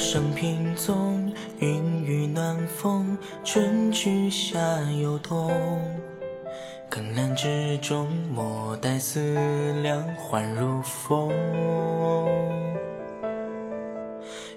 [0.00, 4.58] 生平踪，云雨暖风，春去夏
[4.98, 5.52] 又冬。
[6.88, 9.36] 更阑之中，莫待思
[9.82, 11.30] 量，缓如风。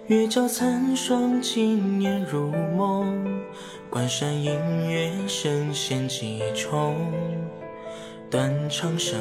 [0.08, 3.44] 月照残霜，今年如梦。
[3.90, 4.56] 关山隐
[4.90, 6.96] 月，神仙几重。
[8.34, 9.20] 断肠声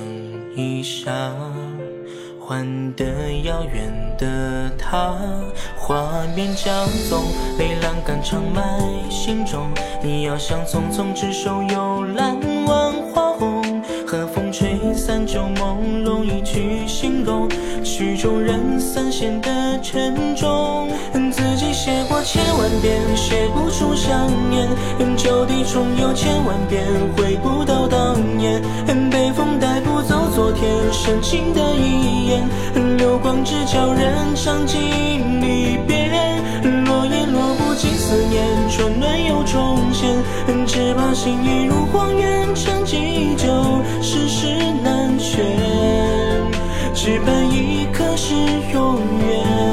[0.57, 1.31] 一沙，
[2.41, 3.05] 换得
[3.45, 5.15] 遥远的他。
[5.77, 7.23] 画面交纵，
[7.59, 9.69] 泪浪赶长埋心中。
[10.03, 13.83] 你要想匆匆执手，游览万花红。
[14.07, 17.47] 和风吹散旧梦，容易去形容
[17.85, 20.72] 曲终人散显得沉重。
[22.25, 24.69] 千万遍，写不出想念。
[25.17, 26.85] 旧地重游千万遍，
[27.17, 28.63] 回不到当年。
[29.11, 32.49] 北风带不走昨天深情的一眼，
[32.97, 34.81] 流光只教人尝尽
[35.41, 36.11] 离别。
[36.87, 40.09] 落叶落不尽思念，春暖又重现。
[40.67, 44.47] 只怕心已如荒原，长记久，世事
[44.83, 45.45] 难全。
[46.95, 48.35] 只盼一刻是
[48.73, 49.72] 永远。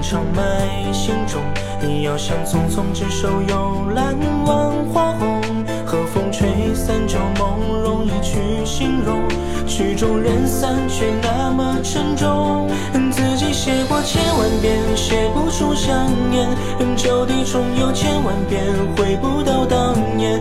[0.00, 1.42] 长埋心中，
[1.80, 5.40] 你要想匆匆执手游览万花红。
[5.84, 9.22] 和风吹散旧梦，容易去形容。
[9.66, 12.68] 曲终人散，却那么沉重。
[13.10, 16.48] 自己写过千万遍，写不出想念。
[16.96, 18.62] 旧地重游千万遍，
[18.96, 20.40] 回不到当年。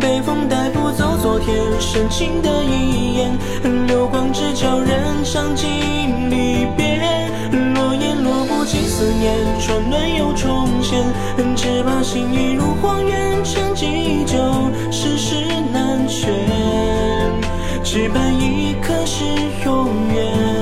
[0.00, 6.27] 北风带不走昨天深情的一眼，流光只教人尝尽离别。
[9.60, 11.04] 春暖又重现，
[11.56, 14.36] 只怕心已如荒原，陈迹依旧，
[14.90, 15.34] 世事
[15.72, 16.32] 难全。
[17.82, 19.24] 只盼一刻是
[19.64, 20.57] 永远。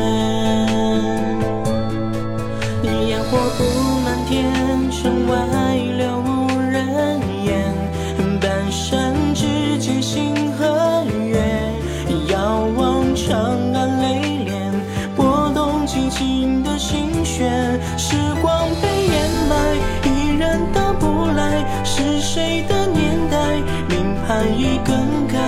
[22.26, 23.54] 谁的年代，
[23.88, 25.38] 命盘已更改，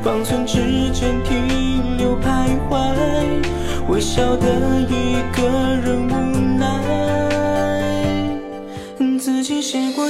[0.00, 2.94] 方寸之间停留徘徊，
[3.88, 5.67] 微笑的一个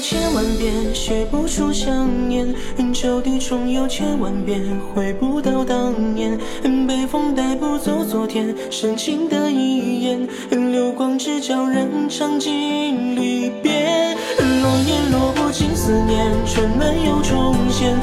[0.00, 2.54] 千万遍，写不出想念。
[2.92, 4.62] 旧地重游千万遍，
[4.94, 6.38] 回不到当年。
[6.86, 10.28] 北风带不走昨天深情的一眼，
[10.72, 14.16] 流光只教人尝尽离别。
[14.62, 17.94] 落叶落不尽思念，春暖又重现。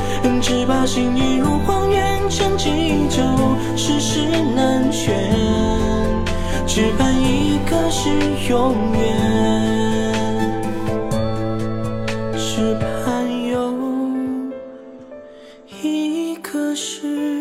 [0.41, 2.69] 只怕心已如荒原，长记
[3.09, 3.23] 久，
[3.75, 4.19] 世事
[4.55, 5.13] 难全。
[6.67, 8.09] 只盼一刻是
[8.49, 9.84] 永远，
[16.75, 17.34] 是。